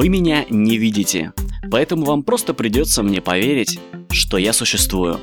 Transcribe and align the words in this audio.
Вы 0.00 0.08
меня 0.08 0.46
не 0.48 0.78
видите, 0.78 1.34
поэтому 1.70 2.06
вам 2.06 2.22
просто 2.22 2.54
придется 2.54 3.02
мне 3.02 3.20
поверить, 3.20 3.78
что 4.10 4.38
я 4.38 4.54
существую. 4.54 5.20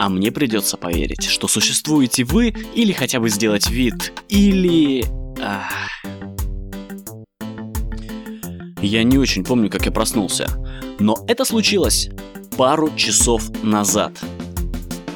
А 0.00 0.08
мне 0.08 0.32
придется 0.32 0.76
поверить, 0.76 1.22
что 1.26 1.46
существуете 1.46 2.24
вы, 2.24 2.48
или 2.74 2.90
хотя 2.90 3.20
бы 3.20 3.30
сделать 3.30 3.70
вид, 3.70 4.12
или... 4.28 5.04
Ах. 5.40 5.72
Я 8.82 9.04
не 9.04 9.16
очень 9.16 9.44
помню, 9.44 9.70
как 9.70 9.86
я 9.86 9.92
проснулся, 9.92 10.48
но 10.98 11.24
это 11.28 11.44
случилось 11.44 12.10
пару 12.58 12.92
часов 12.96 13.48
назад. 13.62 14.18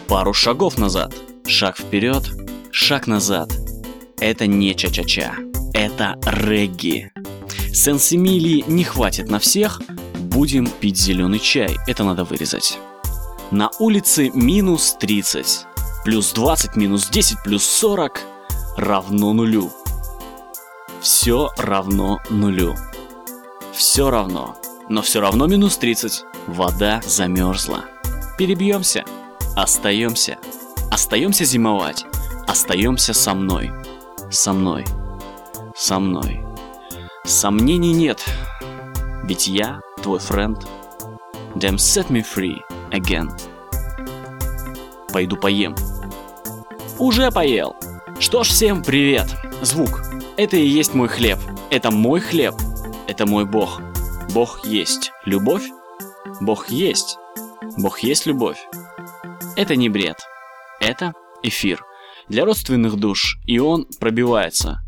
Пару 0.06 0.32
шагов 0.32 0.78
назад. 0.78 1.12
Шаг 1.48 1.78
вперед, 1.78 2.30
шаг 2.70 3.08
назад. 3.08 3.50
Это 4.20 4.46
не 4.46 4.72
ча-ча-ча, 4.72 5.34
это 5.72 6.16
регги. 6.24 7.10
Сенсимили 7.74 8.62
не 8.68 8.84
хватит 8.84 9.28
на 9.28 9.40
всех, 9.40 9.82
будем 10.16 10.68
пить 10.68 10.96
зеленый 10.96 11.40
чай, 11.40 11.76
это 11.88 12.04
надо 12.04 12.22
вырезать. 12.22 12.78
На 13.50 13.68
улице 13.80 14.30
минус 14.32 14.96
30, 15.00 15.66
плюс 16.04 16.32
20, 16.32 16.76
минус 16.76 17.08
10, 17.08 17.38
плюс 17.42 17.64
40 17.64 18.20
равно 18.76 19.32
нулю. 19.32 19.72
Все 21.00 21.50
равно 21.58 22.20
нулю. 22.30 22.76
Все 23.72 24.08
равно. 24.08 24.56
Но 24.88 25.02
все 25.02 25.20
равно 25.20 25.48
минус 25.48 25.76
30. 25.76 26.24
Вода 26.46 27.02
замерзла. 27.04 27.86
Перебьемся. 28.38 29.04
Остаемся. 29.56 30.38
Остаемся 30.92 31.44
зимовать. 31.44 32.06
Остаемся 32.46 33.12
со 33.12 33.34
мной. 33.34 33.72
Со 34.30 34.52
мной. 34.52 34.84
Со 35.76 35.98
мной. 35.98 36.53
Сомнений 37.26 37.94
нет. 37.94 38.22
Ведь 39.22 39.46
я 39.46 39.80
твой 40.02 40.18
френд. 40.18 40.66
Damn 41.54 41.76
set 41.76 42.08
me 42.08 42.22
free 42.22 42.58
again. 42.90 43.30
Пойду 45.10 45.36
поем. 45.36 45.74
Уже 46.98 47.30
поел. 47.30 47.76
Что 48.20 48.44
ж, 48.44 48.48
всем 48.48 48.82
привет. 48.82 49.26
Звук. 49.62 50.02
Это 50.36 50.58
и 50.58 50.66
есть 50.66 50.92
мой 50.92 51.08
хлеб. 51.08 51.38
Это 51.70 51.90
мой 51.90 52.20
хлеб. 52.20 52.56
Это 53.08 53.24
мой 53.26 53.46
бог. 53.46 53.80
Бог 54.34 54.66
есть. 54.66 55.10
Любовь? 55.24 55.64
Бог 56.42 56.68
есть. 56.68 57.16
Бог 57.78 58.00
есть 58.00 58.26
любовь. 58.26 58.58
Это 59.56 59.76
не 59.76 59.88
бред. 59.88 60.18
Это 60.78 61.14
эфир. 61.42 61.86
Для 62.28 62.44
родственных 62.44 62.96
душ. 62.96 63.38
И 63.46 63.58
он 63.58 63.86
пробивается. 63.98 64.83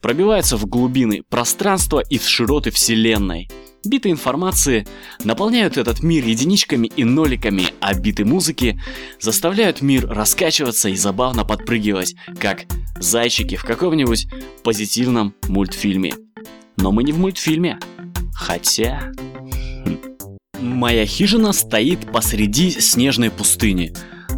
Пробивается 0.00 0.56
в 0.56 0.66
глубины 0.66 1.22
пространства 1.28 2.00
и 2.00 2.18
в 2.18 2.26
широты 2.26 2.70
вселенной. 2.70 3.48
Биты 3.84 4.10
информации 4.10 4.86
наполняют 5.24 5.78
этот 5.78 6.02
мир 6.02 6.24
единичками 6.24 6.86
и 6.86 7.04
ноликами, 7.04 7.68
а 7.80 7.94
биты 7.94 8.24
музыки 8.24 8.80
заставляют 9.18 9.80
мир 9.80 10.06
раскачиваться 10.06 10.90
и 10.90 10.96
забавно 10.96 11.44
подпрыгивать, 11.44 12.14
как 12.38 12.64
зайчики 12.98 13.56
в 13.56 13.64
каком-нибудь 13.64 14.26
позитивном 14.62 15.34
мультфильме. 15.48 16.14
Но 16.76 16.92
мы 16.92 17.04
не 17.04 17.12
в 17.12 17.18
мультфильме. 17.18 17.78
Хотя... 18.34 19.12
Хм. 19.84 19.98
Моя 20.60 21.06
хижина 21.06 21.52
стоит 21.52 22.12
посреди 22.12 22.70
снежной 22.70 23.30
пустыни. 23.30 23.94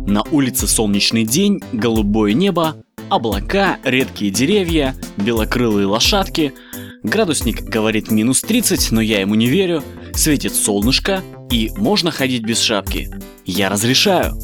На 0.06 0.22
улице 0.22 0.68
солнечный 0.68 1.24
день, 1.24 1.60
голубое 1.72 2.32
небо, 2.32 2.76
облака, 3.14 3.78
редкие 3.84 4.30
деревья, 4.30 4.94
белокрылые 5.16 5.86
лошадки– 5.86 6.54
Градусник 7.02 7.62
говорит 7.62 8.12
минус 8.12 8.42
30, 8.42 8.92
но 8.92 9.00
я 9.00 9.20
ему 9.20 9.34
не 9.34 9.46
верю. 9.46 9.82
Светит 10.14 10.54
солнышко, 10.54 11.22
и 11.50 11.70
можно 11.76 12.12
ходить 12.12 12.44
без 12.44 12.60
шапки. 12.60 13.10
Я 13.44 13.68
разрешаю. 13.68 14.38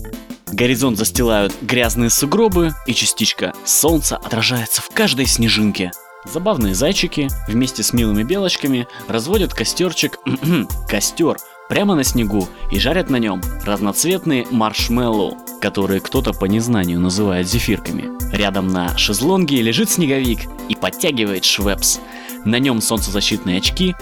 Горизонт 0.50 0.98
застилают 0.98 1.54
грязные 1.62 2.10
сугробы, 2.10 2.74
и 2.86 2.94
частичка 2.94 3.52
солнца 3.64 4.16
отражается 4.16 4.82
в 4.82 4.88
каждой 4.88 5.26
снежинке. 5.26 5.92
Забавные 6.24 6.74
зайчики 6.74 7.28
вместе 7.46 7.84
с 7.84 7.92
милыми 7.92 8.24
белочками 8.24 8.88
разводят 9.06 9.54
костерчик, 9.54 10.18
костер, 10.88 11.36
прямо 11.68 11.94
на 11.94 12.02
снегу 12.02 12.48
и 12.72 12.80
жарят 12.80 13.08
на 13.08 13.16
нем 13.16 13.40
разноцветные 13.64 14.46
маршмеллоу, 14.50 15.36
которые 15.60 16.00
кто-то 16.00 16.32
по 16.32 16.44
незнанию 16.44 17.00
называет 17.00 17.48
зефирками. 17.48 18.10
Рядом 18.34 18.68
на 18.68 18.96
шезлонге 18.96 19.62
лежит 19.62 19.90
снеговик 19.90 20.40
и 20.68 20.74
подтягивает 20.74 21.44
швепс. 21.44 22.00
На 22.44 22.58
нем 22.58 22.80
солнцезащитные 22.80 23.58
очки. 23.58 23.94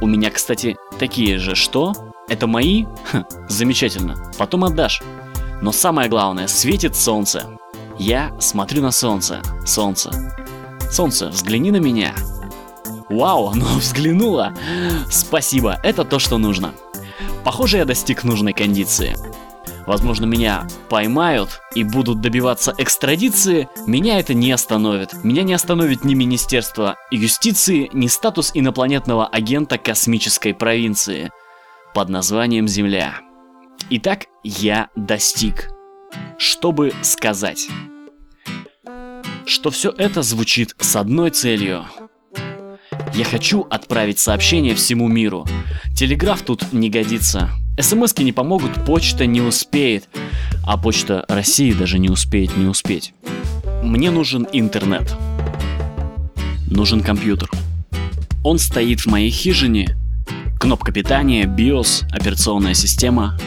У 0.00 0.06
меня, 0.06 0.30
кстати, 0.30 0.76
такие 0.98 1.38
же. 1.38 1.54
Что? 1.54 1.92
Это 2.28 2.46
мои? 2.46 2.86
Ха, 3.04 3.26
замечательно. 3.48 4.32
Потом 4.38 4.64
отдашь. 4.64 5.02
Но 5.62 5.72
самое 5.72 6.08
главное, 6.08 6.46
светит 6.46 6.96
солнце. 6.96 7.46
Я 7.98 8.34
смотрю 8.40 8.82
на 8.82 8.90
солнце. 8.90 9.40
Солнце. 9.64 10.10
Солнце, 10.90 11.28
взгляни 11.28 11.70
на 11.70 11.76
меня. 11.78 12.14
Вау, 13.08 13.48
оно 13.48 13.66
взглянуло. 13.78 14.54
Спасибо, 15.10 15.78
это 15.82 16.04
то, 16.04 16.18
что 16.18 16.38
нужно. 16.38 16.72
Похоже, 17.44 17.78
я 17.78 17.84
достиг 17.84 18.24
нужной 18.24 18.52
кондиции 18.52 19.14
возможно, 19.86 20.24
меня 20.24 20.66
поймают 20.88 21.60
и 21.74 21.84
будут 21.84 22.20
добиваться 22.20 22.74
экстрадиции, 22.78 23.68
меня 23.86 24.18
это 24.18 24.34
не 24.34 24.52
остановит. 24.52 25.24
Меня 25.24 25.42
не 25.42 25.54
остановит 25.54 26.04
ни 26.04 26.14
Министерство 26.14 26.96
юстиции, 27.10 27.90
ни 27.92 28.06
статус 28.06 28.50
инопланетного 28.54 29.26
агента 29.26 29.78
космической 29.78 30.54
провинции 30.54 31.30
под 31.94 32.08
названием 32.08 32.68
Земля. 32.68 33.20
Итак, 33.90 34.26
я 34.42 34.88
достиг. 34.96 35.70
Чтобы 36.38 36.92
сказать, 37.02 37.68
что 39.46 39.70
все 39.70 39.92
это 39.96 40.22
звучит 40.22 40.74
с 40.78 40.96
одной 40.96 41.30
целью. 41.30 41.84
Я 43.14 43.24
хочу 43.24 43.62
отправить 43.62 44.18
сообщение 44.18 44.74
всему 44.74 45.08
миру. 45.08 45.46
Телеграф 45.96 46.42
тут 46.42 46.72
не 46.72 46.90
годится. 46.90 47.50
СМСки 47.78 48.22
не 48.22 48.32
помогут, 48.32 48.84
почта 48.84 49.26
не 49.26 49.40
успеет. 49.40 50.08
А 50.64 50.76
почта 50.76 51.24
России 51.28 51.72
даже 51.72 51.98
не 51.98 52.08
успеет 52.08 52.56
не 52.56 52.66
успеть. 52.66 53.12
Мне 53.82 54.10
нужен 54.10 54.46
интернет. 54.52 55.14
Нужен 56.70 57.02
компьютер. 57.02 57.50
Он 58.42 58.58
стоит 58.58 59.00
в 59.00 59.06
моей 59.06 59.30
хижине. 59.30 59.96
Кнопка 60.58 60.92
питания, 60.92 61.44
BIOS, 61.44 62.04
операционная 62.10 62.74
система. 62.74 63.38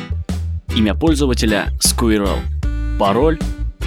Имя 0.75 0.93
пользователя 0.93 1.69
Squirrel. 1.79 2.39
Пароль, 2.99 3.39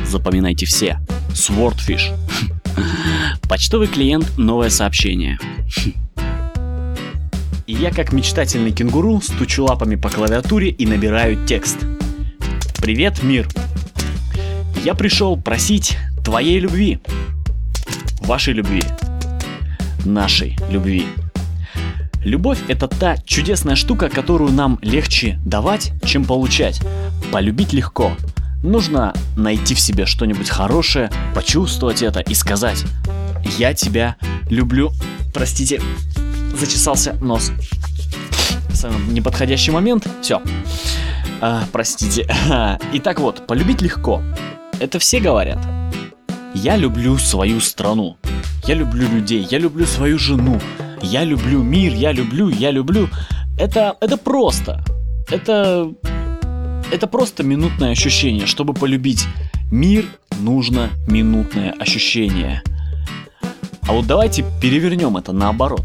запоминайте 0.06 0.66
все, 0.66 0.98
Swordfish. 1.30 2.12
Почтовый 3.48 3.88
клиент, 3.88 4.36
новое 4.36 4.70
сообщение. 4.70 5.38
Я 7.80 7.90
как 7.90 8.12
мечтательный 8.12 8.72
кенгуру 8.72 9.22
стучу 9.22 9.64
лапами 9.64 9.96
по 9.96 10.10
клавиатуре 10.10 10.68
и 10.68 10.84
набираю 10.84 11.46
текст. 11.46 11.78
Привет, 12.76 13.22
мир! 13.22 13.48
Я 14.84 14.94
пришел 14.94 15.40
просить 15.40 15.96
твоей 16.22 16.60
любви. 16.60 17.00
Вашей 18.20 18.52
любви. 18.52 18.82
Нашей 20.04 20.58
любви. 20.68 21.06
Любовь– 22.22 22.58
это 22.68 22.86
та 22.86 23.16
чудесная 23.16 23.76
штука, 23.76 24.10
которую 24.10 24.52
нам 24.52 24.78
легче 24.82 25.40
давать, 25.46 25.92
чем 26.04 26.26
получать. 26.26 26.82
Полюбить 27.32 27.72
легко. 27.72 28.12
Нужно 28.62 29.14
найти 29.38 29.74
в 29.74 29.80
себе 29.80 30.04
что-нибудь 30.04 30.50
хорошее, 30.50 31.10
почувствовать 31.34 32.02
это 32.02 32.20
и 32.20 32.34
сказать 32.34 32.84
«Я 33.56 33.72
тебя 33.72 34.16
люблю». 34.50 34.92
Простите, 35.32 35.80
зачесался 36.54 37.14
нос. 37.20 37.52
Самый 38.72 39.12
неподходящий 39.12 39.70
момент. 39.70 40.06
Все. 40.22 40.40
А, 41.40 41.64
простите. 41.72 42.26
Итак 42.92 43.20
вот, 43.20 43.46
полюбить 43.46 43.82
легко. 43.82 44.22
Это 44.78 44.98
все 44.98 45.20
говорят. 45.20 45.58
Я 46.54 46.76
люблю 46.76 47.16
свою 47.18 47.60
страну. 47.60 48.16
Я 48.66 48.74
люблю 48.74 49.08
людей. 49.08 49.46
Я 49.50 49.58
люблю 49.58 49.86
свою 49.86 50.18
жену. 50.18 50.60
Я 51.02 51.24
люблю 51.24 51.62
мир. 51.62 51.94
Я 51.94 52.12
люблю. 52.12 52.48
Я 52.48 52.70
люблю. 52.70 53.08
Это, 53.58 53.96
это 54.00 54.16
просто. 54.16 54.84
Это, 55.30 55.92
это 56.92 57.06
просто 57.06 57.42
минутное 57.42 57.90
ощущение. 57.92 58.46
Чтобы 58.46 58.74
полюбить 58.74 59.26
мир, 59.70 60.06
нужно 60.40 60.90
минутное 61.06 61.72
ощущение. 61.72 62.62
А 63.86 63.92
вот 63.92 64.06
давайте 64.06 64.44
перевернем 64.60 65.16
это 65.16 65.32
наоборот. 65.32 65.84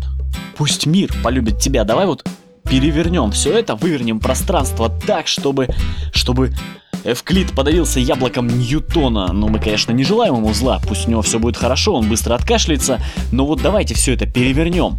Пусть 0.58 0.86
мир 0.86 1.14
полюбит 1.24 1.60
тебя. 1.60 1.84
Давай 1.84 2.06
вот 2.06 2.26
перевернем 2.64 3.32
все 3.32 3.58
это, 3.58 3.76
вывернем 3.76 4.20
пространство 4.20 4.90
так, 4.90 5.28
чтобы, 5.28 5.70
чтобы 6.14 6.54
Эвклид 7.04 7.52
подавился 7.52 8.00
яблоком 8.00 8.48
Ньютона. 8.48 9.32
Но 9.32 9.48
мы, 9.48 9.60
конечно, 9.60 9.92
не 9.92 10.04
желаем 10.04 10.36
ему 10.36 10.54
зла, 10.54 10.82
пусть 10.88 11.08
у 11.08 11.12
него 11.12 11.22
все 11.22 11.40
будет 11.40 11.58
хорошо, 11.58 11.94
он 11.94 12.10
быстро 12.10 12.36
откашляется. 12.36 13.00
Но 13.32 13.46
вот 13.46 13.62
давайте 13.62 13.94
все 13.94 14.14
это 14.14 14.26
перевернем. 14.26 14.98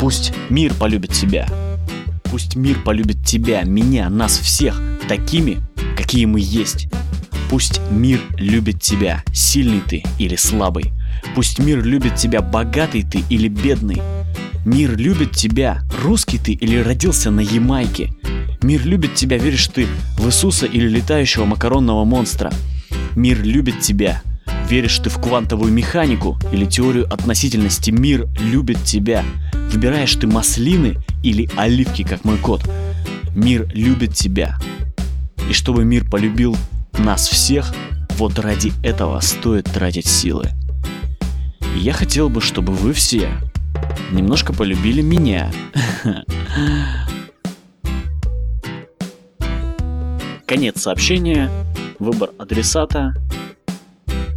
Пусть 0.00 0.32
мир 0.50 0.74
полюбит 0.74 1.12
тебя. 1.12 1.46
Пусть 2.24 2.56
мир 2.56 2.78
полюбит 2.84 3.24
тебя, 3.24 3.62
меня, 3.62 4.10
нас 4.10 4.36
всех, 4.36 4.82
такими, 5.08 5.58
какие 5.96 6.24
мы 6.24 6.40
есть. 6.42 6.88
Пусть 7.48 7.80
мир 7.90 8.20
любит 8.36 8.82
тебя, 8.82 9.22
сильный 9.32 9.80
ты 9.80 10.02
или 10.18 10.34
слабый. 10.34 10.92
Пусть 11.34 11.60
мир 11.60 11.84
любит 11.84 12.16
тебя, 12.16 12.42
богатый 12.42 13.04
ты 13.04 13.22
или 13.30 13.46
бедный. 13.46 14.02
Мир 14.66 14.96
любит 14.96 15.30
тебя, 15.30 15.80
русский 16.02 16.38
ты 16.38 16.50
или 16.50 16.78
родился 16.78 17.30
на 17.30 17.38
Ямайке. 17.38 18.12
Мир 18.62 18.84
любит 18.84 19.14
тебя, 19.14 19.38
веришь 19.38 19.68
ты 19.68 19.86
в 20.18 20.26
Иисуса 20.26 20.66
или 20.66 20.88
летающего 20.88 21.44
макаронного 21.44 22.04
монстра. 22.04 22.52
Мир 23.14 23.44
любит 23.44 23.78
тебя, 23.78 24.22
веришь 24.68 24.98
ты 24.98 25.08
в 25.08 25.20
квантовую 25.20 25.72
механику 25.72 26.36
или 26.52 26.64
теорию 26.64 27.06
относительности. 27.14 27.92
Мир 27.92 28.26
любит 28.40 28.82
тебя. 28.82 29.24
Выбираешь 29.70 30.16
ты 30.16 30.26
маслины 30.26 30.96
или 31.22 31.48
оливки, 31.56 32.02
как 32.02 32.24
мой 32.24 32.36
кот. 32.36 32.68
Мир 33.36 33.70
любит 33.72 34.14
тебя. 34.14 34.58
И 35.48 35.52
чтобы 35.52 35.84
мир 35.84 36.10
полюбил 36.10 36.56
нас 36.98 37.28
всех, 37.28 37.72
вот 38.18 38.36
ради 38.40 38.72
этого 38.82 39.20
стоит 39.20 39.66
тратить 39.66 40.08
силы. 40.08 40.50
Я 41.76 41.92
хотел 41.92 42.28
бы, 42.28 42.40
чтобы 42.40 42.72
вы 42.72 42.92
все 42.94 43.30
немножко 44.10 44.52
полюбили 44.52 45.02
меня. 45.02 45.50
Конец 50.46 50.82
сообщения. 50.82 51.50
Выбор 51.98 52.30
адресата. 52.38 53.14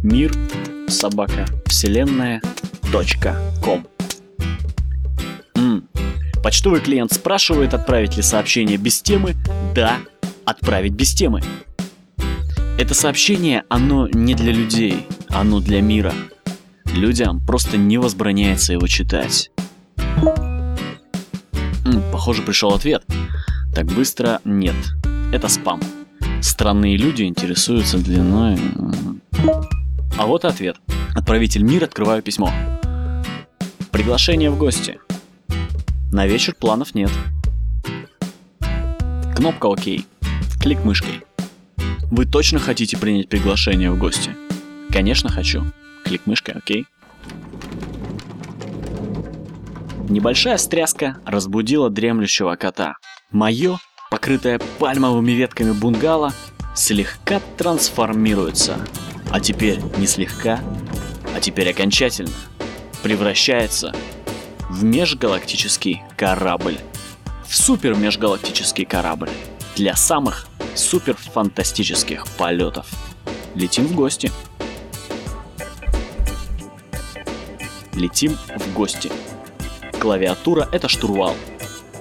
Мир 0.02 0.32
собака 0.88 1.46
вселенная 1.66 2.42
точка 2.90 3.36
ком. 3.62 3.86
Почтовый 6.42 6.80
клиент 6.80 7.12
спрашивает, 7.12 7.74
отправить 7.74 8.16
ли 8.16 8.22
сообщение 8.22 8.78
без 8.78 9.02
темы. 9.02 9.36
Да, 9.74 9.98
отправить 10.46 10.94
без 10.94 11.12
темы. 11.12 11.42
Это 12.78 12.94
сообщение, 12.94 13.64
оно 13.68 14.08
не 14.08 14.34
для 14.34 14.52
людей, 14.52 15.06
оно 15.28 15.60
для 15.60 15.82
мира. 15.82 16.14
Людям 16.86 17.40
просто 17.46 17.76
не 17.76 17.98
возбраняется 17.98 18.72
его 18.72 18.86
читать. 18.86 19.50
Похоже, 22.12 22.42
пришел 22.42 22.74
ответ. 22.74 23.04
Так 23.74 23.86
быстро 23.86 24.40
нет. 24.44 24.76
Это 25.32 25.48
спам. 25.48 25.80
Странные 26.40 26.96
люди 26.96 27.22
интересуются 27.22 27.98
длиной... 27.98 28.58
А 30.18 30.26
вот 30.26 30.44
ответ. 30.44 30.76
Отправитель 31.14 31.62
мир, 31.62 31.84
открываю 31.84 32.22
письмо. 32.22 32.52
Приглашение 33.90 34.50
в 34.50 34.58
гости. 34.58 34.98
На 36.12 36.26
вечер 36.26 36.54
планов 36.54 36.94
нет. 36.94 37.10
Кнопка 39.34 39.66
ОК. 39.66 39.80
Клик 40.60 40.84
мышкой. 40.84 41.22
Вы 42.10 42.26
точно 42.26 42.58
хотите 42.58 42.98
принять 42.98 43.28
приглашение 43.28 43.90
в 43.90 43.98
гости? 43.98 44.30
Конечно 44.90 45.30
хочу. 45.30 45.64
Клик 46.10 46.26
мышкой, 46.26 46.56
окей. 46.56 46.86
Небольшая 50.08 50.56
стряска 50.56 51.18
разбудила 51.24 51.88
дремлющего 51.88 52.56
кота. 52.56 52.96
Мое, 53.30 53.78
покрытое 54.10 54.60
пальмовыми 54.80 55.30
ветками 55.30 55.70
бунгало, 55.70 56.32
слегка 56.74 57.40
трансформируется. 57.56 58.84
А 59.30 59.38
теперь 59.38 59.78
не 59.98 60.08
слегка, 60.08 60.58
а 61.36 61.40
теперь 61.40 61.70
окончательно 61.70 62.32
превращается 63.04 63.94
в 64.68 64.82
межгалактический 64.82 66.02
корабль. 66.16 66.78
В 67.46 67.56
супер 67.56 67.94
межгалактический 67.94 68.84
корабль 68.84 69.30
для 69.76 69.94
самых 69.94 70.48
супер 70.74 71.14
фантастических 71.14 72.26
полетов. 72.36 72.88
Летим 73.54 73.86
в 73.86 73.94
гости. 73.94 74.32
Летим 78.00 78.38
в 78.56 78.72
гости. 78.72 79.12
Клавиатура– 79.98 80.66
это 80.72 80.88
штурвал. 80.88 81.36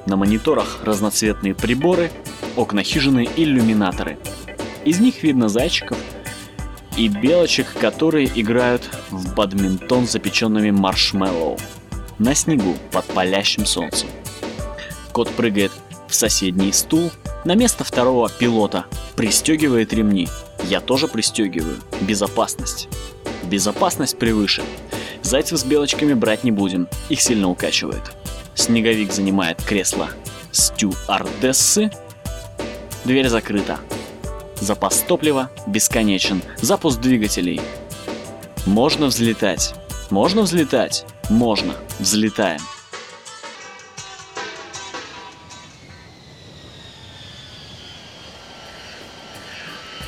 На 0.06 0.16
мониторах 0.16 0.80
разноцветные 0.86 1.54
приборы, 1.54 2.10
окна 2.56 2.84
хижины– 2.84 3.28
иллюминаторы. 3.36 4.18
Из 4.86 5.02
них 5.02 5.24
видно 5.24 5.50
зайчиков 5.50 5.98
и 6.96 7.10
белочек, 7.10 7.68
которые 7.82 8.32
играют 8.34 8.90
в 9.10 9.36
бадминтон 9.36 10.08
с 10.08 10.12
запеченными 10.12 10.72
маршмеллоу 10.72 11.58
на 12.18 12.34
снегу 12.34 12.78
под 12.94 13.04
палящим 13.08 13.66
солнцем. 13.66 14.08
Кот 15.12 15.30
прыгает 15.32 15.74
в 16.08 16.16
соседний 16.16 16.72
стул 16.72 17.12
на 17.44 17.56
место 17.56 17.84
второго 17.84 18.30
пилота, 18.30 18.86
пристегивает 19.18 19.92
ремни. 19.92 20.30
Я 20.64 20.80
тоже 20.80 21.10
пристегиваю. 21.10 21.76
Безопасность. 22.00 22.88
Безопасность 23.44 24.18
превыше. 24.18 24.64
Зайцев 25.30 25.60
с 25.60 25.64
белочками 25.64 26.14
брать 26.16 26.44
не 26.44 26.50
будем, 26.50 26.88
их 27.10 27.22
сильно 27.22 27.52
укачивает. 27.52 28.02
Снеговик 28.56 29.12
занимает 29.12 29.62
кресло 29.62 30.10
стюардессы. 30.52 31.92
Дверь 33.06 33.30
закрыта. 33.30 33.78
Запас 34.60 35.04
топлива 35.08 35.52
бесконечен. 35.68 36.42
Запуск 36.60 37.00
двигателей. 37.00 37.62
Можно 38.66 39.06
взлетать. 39.06 39.76
Можно 40.10 40.42
взлетать? 40.42 41.06
Можно. 41.30 41.76
Взлетаем. 42.00 42.62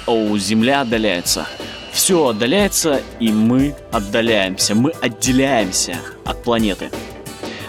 Оу, 0.07 0.35
Земля 0.39 0.81
отдаляется. 0.81 1.45
Все 2.12 2.28
отдаляется, 2.28 3.02
и 3.22 3.31
мы 3.31 3.74
отдаляемся. 3.90 4.75
Мы 4.75 4.92
отделяемся 5.02 5.98
от 6.25 6.44
планеты. 6.44 6.92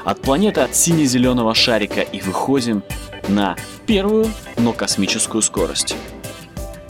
От 0.05 0.21
планеты 0.21 0.62
от 0.62 0.75
сине-зеленого 0.75 1.55
шарика 1.55 2.00
и 2.00 2.21
выходим 2.21 2.83
на 3.29 3.55
первую, 3.87 4.33
но 4.59 4.73
космическую 4.73 5.43
скорость. 5.43 5.94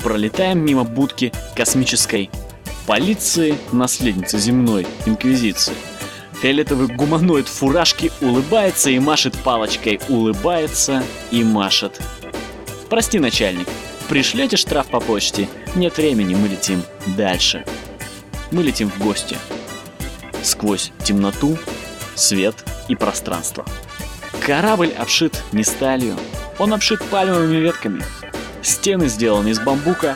Пролетаем 0.02 0.64
мимо 0.64 0.84
будки 0.84 1.30
космической 1.54 2.30
полиции, 2.86 3.58
наследницы 3.70 4.38
земной 4.38 4.86
инквизиции. 5.04 5.74
Фиолетовый 6.40 6.88
гуманоид 6.88 7.48
в 7.48 7.52
фуражке 7.52 8.10
улыбается 8.22 8.88
и 8.88 8.98
машет 8.98 9.36
палочкой, 9.44 10.00
улыбается 10.08 11.04
и 11.30 11.44
машет. 11.44 12.00
Прости, 12.88 13.18
начальник, 13.18 13.68
Пришлете 14.08 14.58
штраф 14.58 14.88
по 14.88 15.00
почте? 15.00 15.48
Нет 15.74 15.96
времени, 15.96 16.34
мы 16.34 16.48
летим 16.48 16.82
дальше. 17.16 17.64
Мы 18.50 18.62
летим 18.62 18.90
в 18.90 18.98
гости. 18.98 19.38
Сквозь 20.42 20.92
темноту, 21.02 21.56
свет 22.14 22.54
и 22.88 22.94
пространство. 22.94 23.64
Корабль 24.44 24.90
обшит 24.90 25.42
не 25.52 25.64
сталью, 25.64 26.16
он 26.58 26.74
обшит 26.74 27.02
пальмовыми 27.04 27.56
ветками. 27.56 28.04
Стены 28.60 29.08
сделаны 29.08 29.48
из 29.48 29.60
бамбука, 29.60 30.14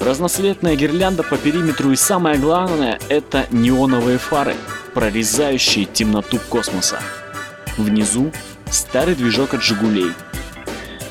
разноцветная 0.00 0.74
гирлянда 0.74 1.22
по 1.22 1.36
периметру 1.36 1.92
и 1.92 1.96
самое 1.96 2.38
главное 2.38 2.98
это 3.10 3.46
неоновые 3.50 4.16
фары, 4.16 4.54
прорезающие 4.94 5.84
темноту 5.84 6.38
космоса. 6.48 6.98
Внизу 7.76 8.32
старый 8.70 9.16
движок 9.16 9.52
от 9.52 9.62
«Жигулей», 9.62 10.12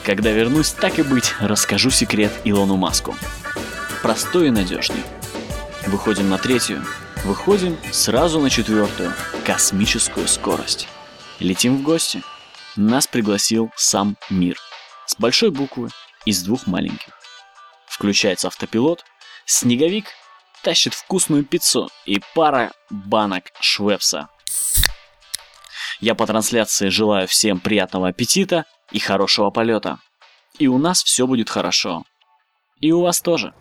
когда 0.03 0.32
вернусь, 0.32 0.72
так 0.72 0.98
и 0.98 1.03
быть, 1.03 1.36
расскажу 1.39 1.91
секрет 1.91 2.32
Илону 2.44 2.75
Маску. 2.75 3.15
Простой 4.01 4.48
и 4.48 4.51
надежный. 4.51 5.03
Выходим 5.86 6.27
на 6.27 6.39
третью. 6.39 6.84
Выходим 7.24 7.77
сразу 7.91 8.39
на 8.39 8.50
четвертую. 8.50 9.13
Космическую 9.46 10.27
скорость. 10.27 10.88
Летим 11.39 11.77
в 11.77 11.84
гости. 11.84 12.24
Нас 12.75 13.05
пригласил 13.05 13.70
сам 13.75 14.17
мир. 14.31 14.58
С 15.05 15.15
большой 15.20 15.51
буквы 15.51 15.89
из 16.25 16.41
двух 16.41 16.65
маленьких. 16.65 17.13
Включается 17.86 18.48
автопилот. 18.48 19.05
Снеговик 19.46 20.08
тащит 20.63 20.96
вкусную 20.96 21.46
пиццу 21.46 21.91
и 22.08 22.20
пара 22.34 22.72
банок 22.89 23.51
швепса. 23.60 24.29
Я 26.00 26.15
по 26.15 26.25
трансляции 26.25 26.89
желаю 26.89 27.27
всем 27.27 27.60
приятного 27.60 28.08
аппетита 28.08 28.65
и 28.91 28.98
хорошего 28.98 29.51
полета. 29.51 30.00
И 30.58 30.67
у 30.67 30.79
нас 30.79 31.03
все 31.03 31.27
будет 31.27 31.51
хорошо. 31.51 32.03
И 32.79 32.91
у 32.91 33.01
вас 33.01 33.22
тоже. 33.22 33.53